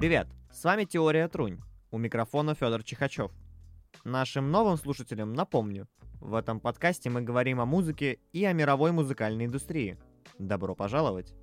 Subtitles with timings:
[0.00, 1.60] Привет, с вами Теория Трунь.
[1.90, 3.32] У микрофона Федор Чихачев.
[4.02, 5.88] Нашим новым слушателям напомню,
[6.22, 9.98] в этом подкасте мы говорим о музыке и о мировой музыкальной индустрии.
[10.38, 11.34] Добро пожаловать!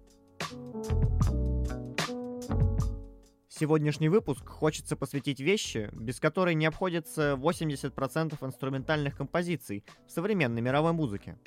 [3.47, 10.93] Сегодняшний выпуск хочется посвятить вещи, без которой не обходится 80% инструментальных композиций в современной мировой
[10.93, 11.37] музыке.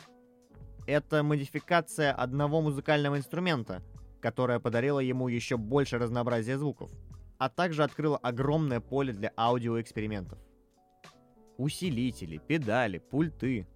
[0.87, 3.83] Это модификация одного музыкального инструмента,
[4.21, 6.91] которая подарила ему еще больше разнообразия звуков,
[7.39, 10.39] а также открыла огромное поле для аудиоэкспериментов.
[11.57, 13.67] Усилители, педали, пульты.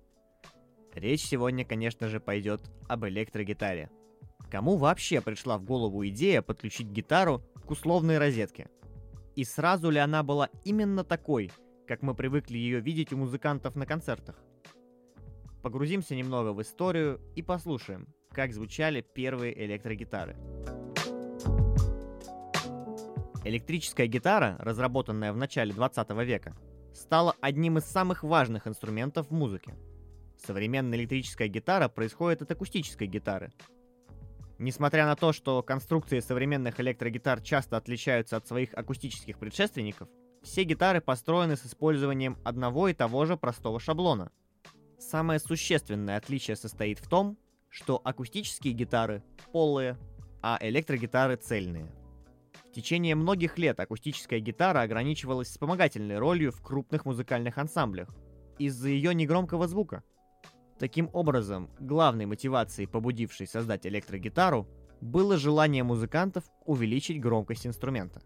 [0.94, 3.90] Речь сегодня, конечно же, пойдет об электрогитаре.
[4.50, 8.68] Кому вообще пришла в голову идея подключить гитару к условной розетке?
[9.34, 11.50] И сразу ли она была именно такой,
[11.88, 14.36] как мы привыкли ее видеть у музыкантов на концертах?
[15.62, 20.36] Погрузимся немного в историю и послушаем, как звучали первые электрогитары.
[23.44, 26.54] Электрическая гитара, разработанная в начале 20 века,
[26.92, 29.74] стала одним из самых важных инструментов в музыке.
[30.44, 33.52] Современная электрическая гитара происходит от акустической гитары.
[34.58, 40.08] Несмотря на то, что конструкции современных электрогитар часто отличаются от своих акустических предшественников,
[40.42, 44.30] все гитары построены с использованием одного и того же простого шаблона.
[44.98, 47.36] Самое существенное отличие состоит в том,
[47.74, 49.20] что акустические гитары
[49.52, 49.98] полые,
[50.40, 51.90] а электрогитары цельные.
[52.68, 58.08] В течение многих лет акустическая гитара ограничивалась вспомогательной ролью в крупных музыкальных ансамблях
[58.60, 60.04] из-за ее негромкого звука.
[60.78, 64.68] Таким образом, главной мотивацией, побудившей создать электрогитару,
[65.00, 68.22] было желание музыкантов увеличить громкость инструмента.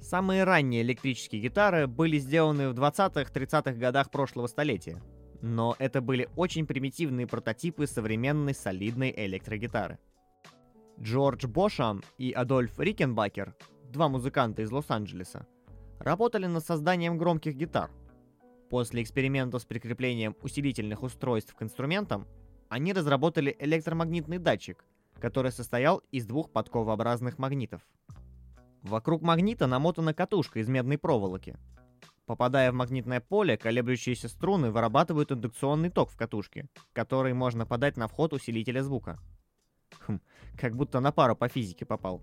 [0.00, 5.02] Самые ранние электрические гитары были сделаны в 20-30-х годах прошлого столетия–
[5.42, 9.98] но это были очень примитивные прототипы современной солидной электрогитары.
[11.00, 13.54] Джордж Бошам и Адольф Рикенбакер,
[13.90, 15.46] два музыканта из Лос-Анджелеса,
[15.98, 17.90] работали над созданием громких гитар.
[18.68, 22.26] После экспериментов с прикреплением усилительных устройств к инструментам,
[22.68, 24.84] они разработали электромагнитный датчик,
[25.18, 27.82] который состоял из двух подковообразных магнитов.
[28.82, 31.56] Вокруг магнита намотана катушка из медной проволоки,
[32.30, 38.06] Попадая в магнитное поле, колеблющиеся струны вырабатывают индукционный ток в катушке, который можно подать на
[38.06, 39.18] вход усилителя звука.
[40.06, 40.20] Хм,
[40.56, 42.22] как будто на пару по физике попал.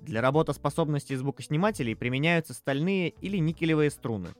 [0.00, 4.30] Для работоспособности звукоснимателей применяются стальные или никелевые струны.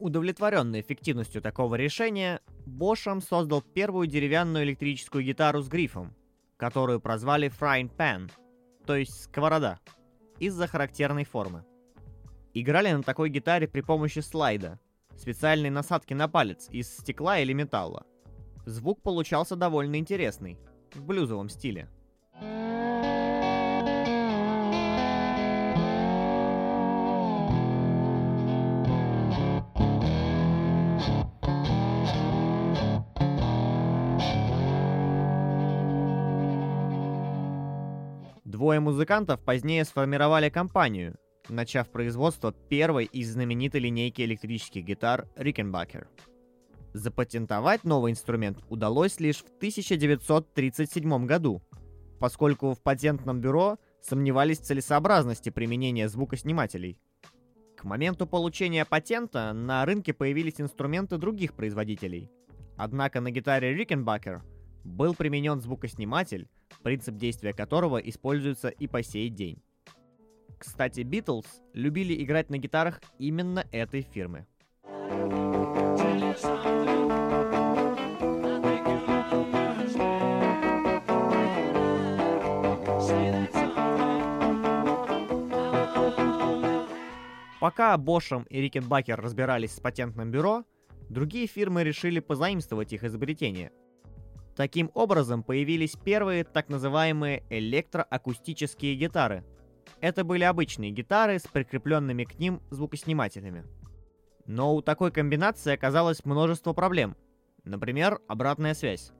[0.00, 6.16] Удовлетворенный эффективностью такого решения, Бошем создал первую деревянную электрическую гитару с грифом,
[6.56, 8.28] которую прозвали Frying Pan,
[8.86, 9.78] то есть сковорода,
[10.40, 11.64] из-за характерной формы.
[12.52, 14.80] Играли на такой гитаре при помощи слайда,
[15.16, 18.04] специальной насадки на палец из стекла или металла.
[18.66, 20.58] Звук получался довольно интересный,
[20.92, 21.88] в блюзовом стиле.
[38.44, 41.16] Двое музыкантов позднее сформировали компанию,
[41.50, 46.06] начав производство первой из знаменитой линейки электрических гитар Rickenbacker.
[46.92, 51.62] Запатентовать новый инструмент удалось лишь в 1937 году,
[52.18, 56.98] поскольку в патентном бюро сомневались в целесообразности применения звукоснимателей.
[57.76, 62.30] К моменту получения патента на рынке появились инструменты других производителей.
[62.76, 64.40] Однако на гитаре Rickenbacker
[64.84, 66.48] был применен звукосниматель,
[66.82, 69.62] принцип действия которого используется и по сей день.
[70.60, 74.46] Кстати, Битлз любили играть на гитарах именно этой фирмы.
[87.58, 90.64] Пока Бошем и Рикенбакер разбирались с патентным бюро,
[91.08, 93.72] другие фирмы решили позаимствовать их изобретение.
[94.56, 99.42] Таким образом появились первые так называемые электроакустические гитары–
[100.00, 103.64] это были обычные гитары с прикрепленными к ним звукоснимателями.
[104.46, 107.16] Но у такой комбинации оказалось множество проблем.
[107.64, 109.12] Например, обратная связь.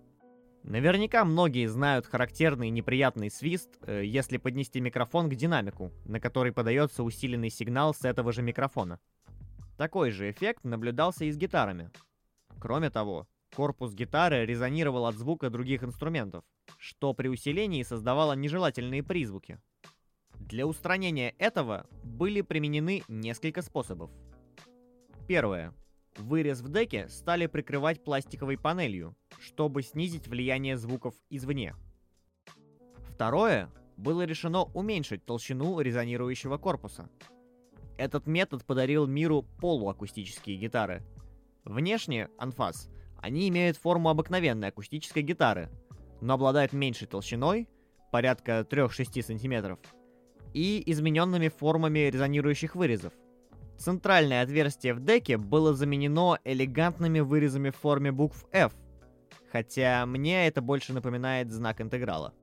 [0.62, 7.03] Наверняка многие знают характерный неприятный свист, э, если поднести микрофон к динамику, на который подается
[7.03, 8.99] усиленный сигнал с этого же микрофона.
[9.79, 11.91] Такой же эффект наблюдался и с гитарами.
[12.59, 16.44] Кроме того, корпус гитары резонировал от звука других инструментов,
[16.77, 19.59] что при усилении создавало нежелательные призвуки.
[20.41, 24.11] Для устранения этого были применены несколько способов.
[25.29, 25.73] Первое.
[26.17, 31.77] Вырез в деке стали прикрывать пластиковой панелью, чтобы снизить влияние звуков извне.
[33.15, 33.71] Второе.
[33.97, 37.11] было решено уменьшить толщину резонирующего корпуса.
[37.99, 41.05] Этот метод подарил миру полуакустические гитары.
[41.65, 42.89] Внешне, анфас,
[43.19, 45.69] они имеют форму обыкновенной акустической гитары,
[46.23, 47.69] но обладают меньшей толщиной,
[48.11, 49.79] порядка 3-6 см,
[50.55, 53.12] и измененными формами резонирующих вырезов.
[53.79, 58.73] Центральное отверстие в деке было заменено элегантными вырезами в форме букв F,
[59.50, 62.35] хотя мне это больше напоминает знак интеграла.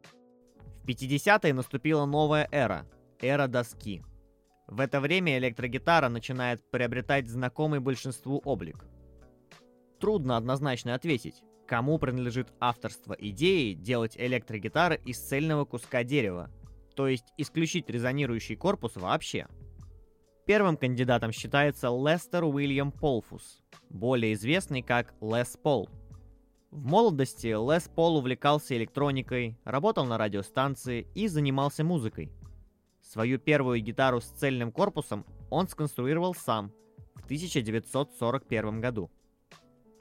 [0.84, 2.86] В 50-е наступила новая эра–
[3.22, 4.04] эра доски.
[4.68, 8.86] В это время электрогитара начинает приобретать знакомый большинству облик.
[10.00, 16.50] Трудно однозначно ответить, кому принадлежит авторство идеи делать электрогитары из цельного куска дерева,
[16.98, 19.48] то есть исключить резонирующий корпус вообще.
[20.48, 23.62] Первым кандидатом считается Лестер Уильям Полфус,
[23.92, 25.88] более известный как Лес Пол.
[26.72, 32.32] В молодости Лес Пол увлекался электроникой, работал на радиостанции и занимался музыкой.
[33.00, 36.72] Свою первую гитару с цельным корпусом он сконструировал сам
[37.14, 39.12] в 1941 году.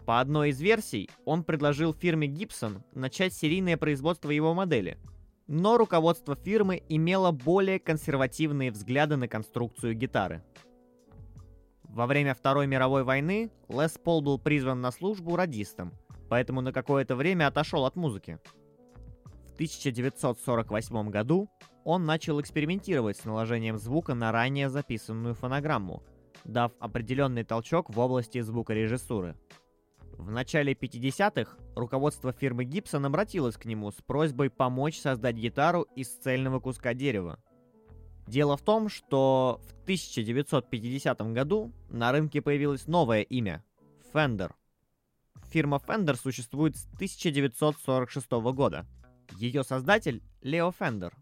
[0.06, 4.96] По одной из версий, он предложил фирме Gibson начать серийное производство его модели.
[5.46, 10.42] Но руководство фирмы имело более консервативные взгляды на конструкцию гитары.
[11.84, 15.92] Во время Второй мировой войны Лес Пол был призван на службу радистом,
[16.28, 18.38] поэтому на какое-то время отошел от музыки.
[19.52, 21.48] В 1948 году
[21.84, 26.02] он начал экспериментировать с наложением звука на ранее записанную фонограмму,
[26.44, 29.36] дав определенный толчок в области звукорежиссуры–
[30.18, 36.08] в начале 50-х руководство фирмы Gibson обратилось к нему с просьбой помочь создать гитару из
[36.08, 37.38] цельного куска дерева.
[38.26, 43.64] Дело в том, что в 1950 году на рынке появилось новое имя–
[44.12, 44.52] Fender.
[45.50, 48.86] Фирма Fender существует с 1946 года.
[49.36, 51.14] Ее создатель– Лео Фендер.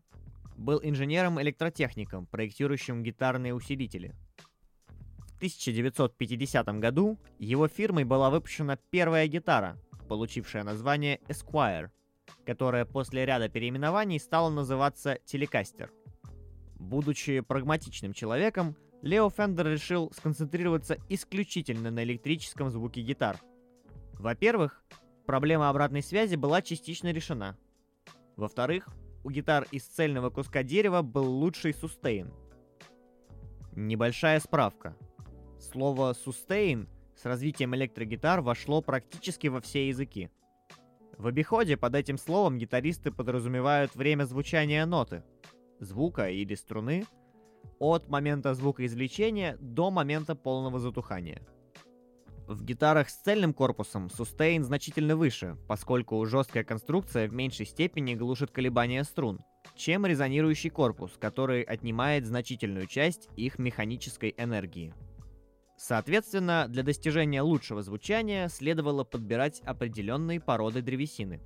[0.57, 4.15] Был инженером-электротехником, проектирующим гитарные усилители–
[5.37, 9.79] 1950 году его фирмой была выпущена первая гитара,
[10.09, 11.91] получившая название Esquire,
[12.47, 15.91] которая после ряда переименований стала называться Telecaster.
[16.77, 23.39] Будучи прагматичным человеком, Лео Фендер решил сконцентрироваться исключительно на электрическом звуке гитар.
[24.15, 24.85] Во-первых,
[25.27, 27.59] проблема обратной связи была частично решена.
[28.37, 28.89] Во-вторых,
[29.23, 32.33] у гитар из цельного куска дерева был лучший сустейн.
[33.73, 34.97] Небольшая справка.
[35.71, 40.31] Слово «sustain» с развитием электрогитар вошло практически во все языки.
[41.17, 45.25] В обиходе под этим словом гитаристы подразумевают время звучания ноты,
[45.81, 47.07] звука или струны,
[47.79, 51.41] от момента звукоизвлечения до момента полного затухания.
[52.47, 58.51] В гитарах с цельным корпусом сустейн значительно выше, поскольку жесткая конструкция в меньшей степени глушит
[58.51, 59.41] колебания струн,
[59.77, 64.93] чем резонирующий корпус, который отнимает значительную часть их механической энергии.
[65.77, 71.41] Соответственно, для достижения лучшего звучания следовало подбирать определенные породы древесины.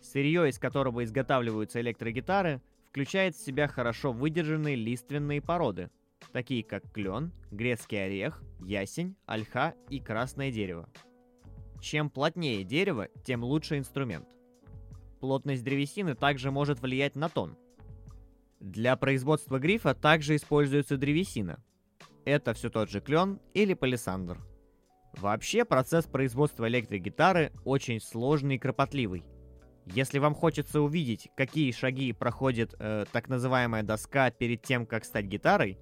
[0.00, 5.90] Сырье, из которого изготавливаются электрогитары, включает в себя хорошо выдержанные лиственные породы,
[6.32, 10.88] такие как клен, грецкий орех, ясень, ольха и красное дерево.
[11.80, 14.26] Чем плотнее дерево, тем лучше инструмент.
[15.20, 17.56] Плотность древесины также может влиять на тон.
[18.60, 21.62] Для производства грифа также используется древесина,
[22.26, 24.38] это все тот же клен или палисандр.
[25.16, 29.24] Вообще, процесс производства электрогитары очень сложный и кропотливый.
[29.86, 35.26] Если вам хочется увидеть, какие шаги проходит э, так называемая доска перед тем, как стать
[35.26, 35.78] гитарой,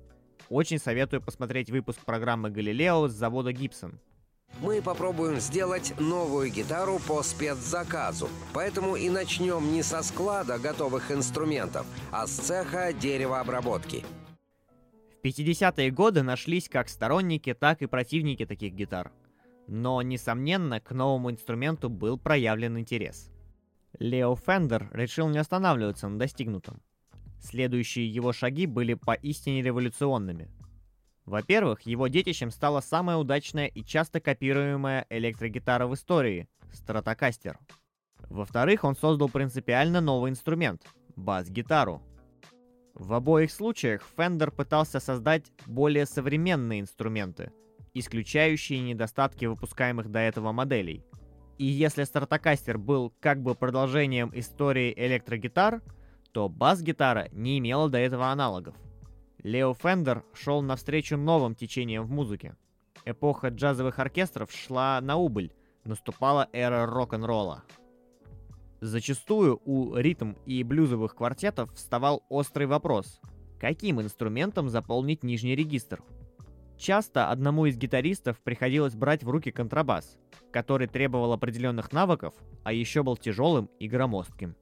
[0.50, 3.98] очень советую посмотреть выпуск программы «Галилео» с завода Гибсон.
[4.60, 11.86] Мы попробуем сделать новую гитару по спецзаказу, поэтому и начнем не со склада готовых инструментов,
[12.12, 14.04] а с цеха деревообработки–
[15.24, 19.10] 50-е годы нашлись как сторонники, так и противники таких гитар.
[19.66, 23.30] Но, несомненно, к новому инструменту был проявлен интерес.
[23.98, 26.82] Лео Фендер решил не останавливаться на достигнутом.
[27.40, 30.50] Следующие его шаги были поистине революционными.
[31.24, 37.58] Во-первых, его детищем стала самая удачная и часто копируемая электрогитара в истории– Стратокастер.
[38.28, 40.82] Во-вторых, он создал принципиально новый инструмент–
[41.16, 42.02] бас-гитару–
[42.94, 47.52] в обоих случаях Fender пытался создать более современные инструменты,
[47.92, 51.04] исключающие недостатки выпускаемых до этого моделей.
[51.58, 55.82] И если Stratocaster был как бы продолжением истории электрогитар,
[56.32, 58.76] то бас-гитара не имела до этого аналогов.
[59.42, 62.56] Лео Фендер шел навстречу новым течениям в музыке.
[63.04, 65.52] Эпоха джазовых оркестров шла на убыль,
[65.84, 67.64] наступала эра рок-н-ролла.
[68.84, 73.18] Зачастую у ритм и блюзовых квартетов вставал острый вопрос–
[73.58, 76.02] каким инструментом заполнить нижний регистр?
[76.76, 80.18] Часто одному из гитаристов приходилось брать в руки контрабас,
[80.52, 84.54] который требовал определенных навыков, а еще был тяжелым и громоздким.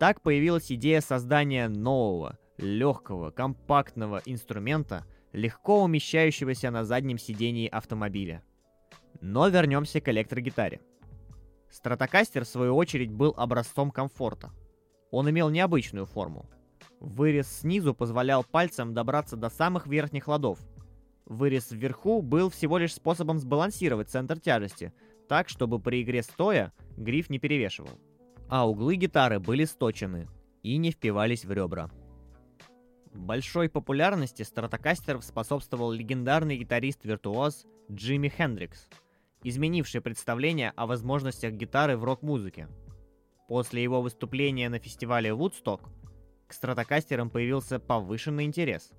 [0.00, 8.42] Так появилась идея создания нового, легкого, компактного инструмента, легко умещающегося на заднем сидении автомобиля.
[9.20, 10.80] Но вернемся к электрогитаре.
[11.72, 14.50] Стратокастер, в свою очередь, был образцом комфорта.
[15.10, 16.44] Он имел необычную форму.
[17.00, 20.58] Вырез снизу позволял пальцам добраться до самых верхних ладов.
[21.24, 24.92] Вырез вверху был всего лишь способом сбалансировать центр тяжести,
[25.28, 27.98] так, чтобы при игре стоя гриф не перевешивал.
[28.50, 30.28] А углы гитары были сточены
[30.62, 31.90] и не впивались в ребра.
[33.14, 38.88] Большой популярности стратокастеров способствовал легендарный гитарист-виртуоз Джимми Хендрикс–
[39.44, 42.68] изменивший представление о возможностях гитары в рок-музыке.
[43.48, 45.88] После его выступления на фестивале Woodstock
[46.46, 48.92] к стратокастерам появился повышенный интерес.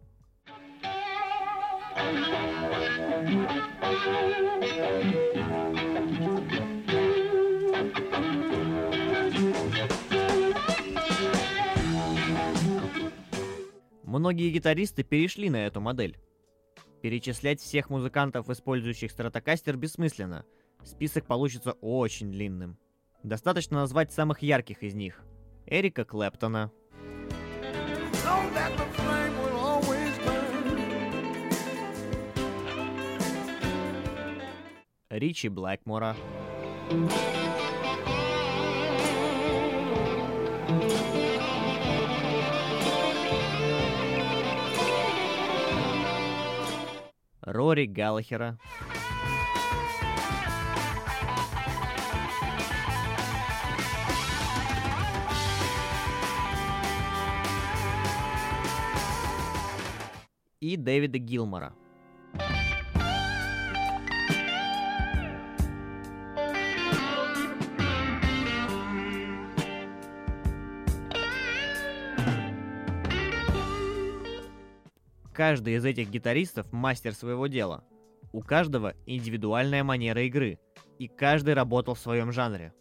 [14.04, 16.18] Многие гитаристы перешли на эту модель.
[17.04, 20.46] Перечислять всех музыкантов, использующих стратокастер, бессмысленно.
[20.86, 22.78] Список получится очень длинным.
[23.24, 25.22] Достаточно назвать самых ярких из них.
[25.66, 26.72] Эрика Клэптона.
[35.10, 36.16] Ричи Блэкмора.
[47.46, 48.58] Рори Галлахера.
[60.62, 61.74] И Дэвида Гилмора.
[75.34, 77.84] Каждый из этих гитаристов мастер своего дела.
[78.32, 80.60] У каждого индивидуальная манера игры,
[81.00, 82.72] и каждый работал в своем жанре.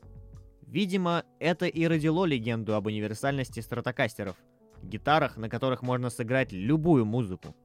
[0.67, 4.37] Видимо, это и родило легенду об универсальности стратокастеров,
[4.83, 7.57] гитарах, на которых можно сыграть любую музыку.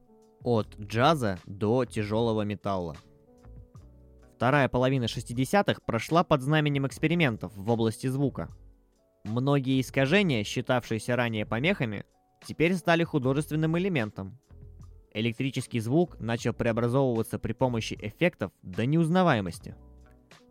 [0.42, 2.96] От джаза до тяжелого металла.
[4.36, 8.48] Вторая половина 60-х прошла под знаменем экспериментов в области звука.
[9.24, 12.04] Многие искажения, считавшиеся ранее помехами,
[12.46, 14.38] теперь стали художественным элементом,
[15.18, 19.74] электрический звук начал преобразовываться при помощи эффектов до неузнаваемости.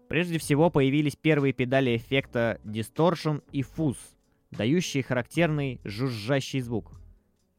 [0.07, 3.97] Прежде всего появились первые педали эффекта Distortion и Fuzz,
[4.51, 7.00] дающие характерный жужжащий звук.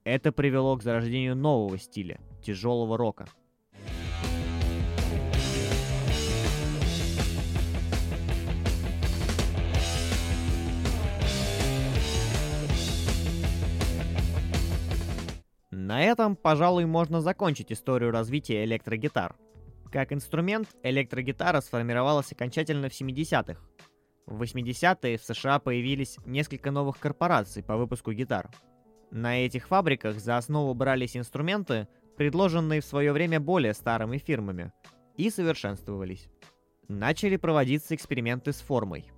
[0.04, 3.28] Это привело к зарождению нового стиля– тяжелого рока–
[15.88, 19.36] На этом, пожалуй, можно закончить историю развития электрогитар.
[19.90, 23.58] Как инструмент, электрогитара сформировалась окончательно в 70-х.
[24.26, 28.50] В 80-е в США появились несколько новых корпораций по выпуску гитар.
[29.10, 34.74] На этих фабриках за основу брались инструменты, предложенные в свое время более старыми фирмами,
[35.16, 36.28] и совершенствовались.
[36.88, 39.10] Начали проводиться эксперименты с формой.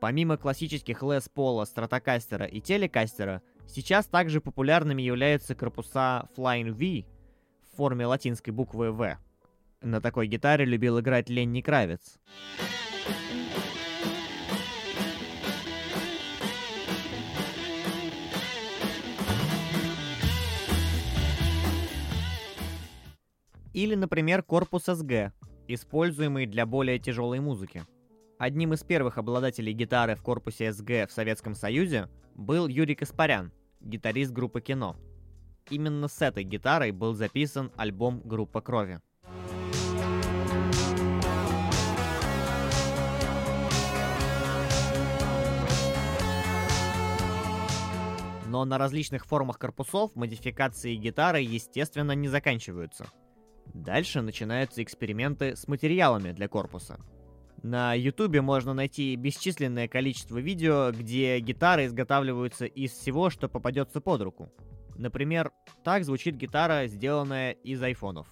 [0.00, 7.06] Помимо классических Les Paul, Стратокастера и Телекастера, Сейчас также популярными являются корпуса Flying V
[7.62, 9.18] в форме латинской буквы V.
[9.82, 12.18] На такой гитаре любил играть Ленни Кравец.
[23.74, 25.30] Или, например, корпус SG,
[25.68, 27.84] используемый для более тяжелой музыки.
[28.38, 34.32] Одним из первых обладателей гитары в корпусе SG в Советском Союзе был Юрий Каспарян, гитарист
[34.32, 34.96] группы Кино.
[35.70, 39.00] Именно с этой гитарой был записан альбом «Группа крови».
[48.46, 53.06] Но на различных формах корпусов модификации гитары, естественно, не заканчиваются.
[53.66, 56.98] Дальше начинаются эксперименты с материалами для корпуса–
[57.62, 64.22] на ютубе можно найти бесчисленное количество видео, где гитары изготавливаются из всего, что попадется под
[64.22, 64.52] руку.
[64.96, 65.50] Например,
[65.84, 68.26] так звучит гитара, сделанная из айфонов.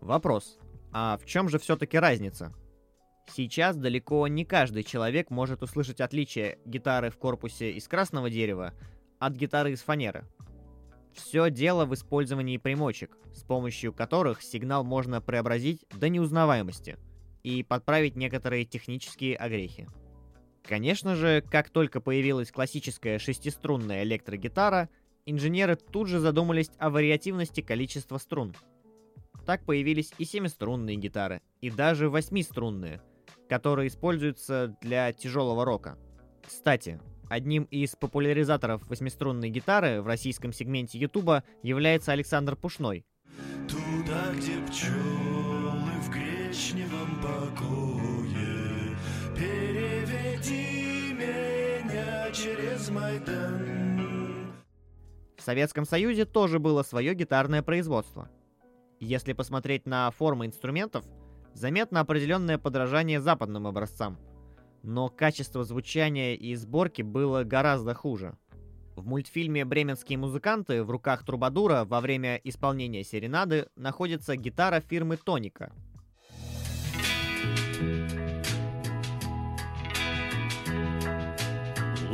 [0.00, 0.58] Вопрос.
[0.92, 2.52] А в чем же все-таки разница?
[3.36, 8.74] Сейчас далеко не каждый человек может услышать отличие гитары в корпусе из красного дерева
[9.18, 10.24] от гитары из фанеры.
[11.14, 16.96] Все дело в использовании примочек, с помощью которых сигнал можно преобразить до неузнаваемости
[17.42, 19.88] и подправить некоторые технические огрехи.
[20.62, 24.88] Конечно же, как только появилась классическая шестиструнная электрогитара,
[25.26, 28.54] инженеры тут же задумались о вариативности количества струн.
[29.44, 33.02] Так появились и семиструнные гитары, и даже восьмиструнные,
[33.48, 35.98] которые используются для тяжелого рока.
[36.46, 43.04] Кстати, одним из популяризаторов восьмиструнной гитары в российском сегменте Ютуба является Александр Пушной.
[43.68, 48.96] Туда, где пчелы в гречневом покое,
[49.36, 54.54] переведи меня через Майдан.
[55.36, 58.30] В Советском Союзе тоже было свое гитарное производство–
[59.00, 61.04] если посмотреть на формы инструментов,
[61.54, 64.18] заметно определенное подражание западным образцам.
[64.82, 68.36] Но качество звучания и сборки было гораздо хуже.
[68.96, 75.72] В мультфильме «Бременские музыканты» в руках Трубадура во время исполнения серенады находится гитара фирмы Тоника.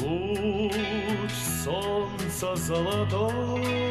[0.00, 1.32] Луч
[1.64, 3.90] солнца золотой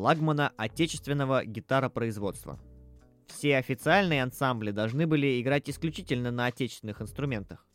[0.00, 2.58] флагмана отечественного гитаропроизводства.
[3.32, 7.66] Все официальные ансамбли должны были играть исключительно на отечественных инструментах,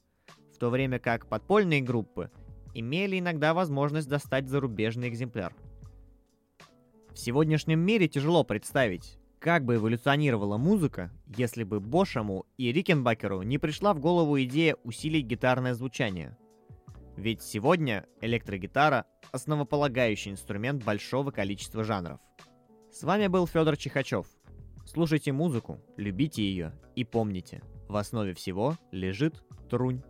[0.53, 2.29] в то время как подпольные группы
[2.73, 5.55] имели иногда возможность достать зарубежный экземпляр.
[7.11, 13.57] В сегодняшнем мире тяжело представить, как бы эволюционировала музыка, если бы Бошему и Рикенбакеру не
[13.57, 16.37] пришла в голову идея усилить гитарное звучание–
[17.17, 22.19] ведь сегодня электрогитара– основополагающий инструмент большого количества жанров.
[22.91, 24.27] С вами был Федор Чихачев.
[24.85, 30.01] Слушайте музыку, любите ее и помните, в основе всего лежит трунь.